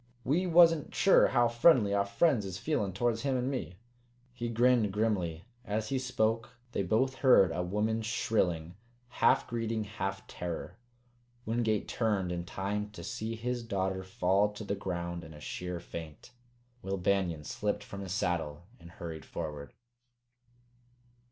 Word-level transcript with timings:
We 0.23 0.47
wasn't 0.47 0.95
sure 0.95 1.27
how 1.27 1.47
friendly 1.47 1.93
our 1.93 2.07
friends 2.07 2.43
is 2.43 2.57
feelin' 2.57 2.91
towards 2.91 3.21
him 3.21 3.37
an' 3.37 3.51
me." 3.51 3.77
He 4.33 4.49
grinned 4.49 4.91
grimly. 4.91 5.45
As 5.63 5.89
he 5.89 5.99
spoke 5.99 6.55
they 6.71 6.81
both 6.81 7.17
heard 7.17 7.51
a 7.51 7.61
woman's 7.61 8.07
shrilling, 8.07 8.73
half 9.09 9.45
greeting, 9.45 9.83
half 9.83 10.25
terror. 10.25 10.79
Wingate 11.45 11.87
turned 11.87 12.31
in 12.31 12.45
time 12.45 12.89
to 12.93 13.03
see 13.03 13.35
his 13.35 13.61
daughter 13.61 14.01
fall 14.03 14.51
to 14.53 14.63
the 14.63 14.73
ground 14.73 15.23
in 15.23 15.35
a 15.35 15.39
sheer 15.39 15.79
faint. 15.79 16.31
Will 16.81 16.97
Banion 16.97 17.43
slipped 17.43 17.83
from 17.83 18.01
his 18.01 18.11
saddle 18.11 18.63
and 18.79 18.89
hurried 18.93 19.23
forward. 19.23 19.71